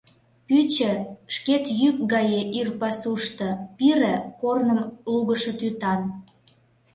[0.47, 0.91] Пӱчӧ—
[1.33, 4.81] шкет йӱк гае ир пасушто, пире— корным
[5.11, 6.01] лугышо тӱтан…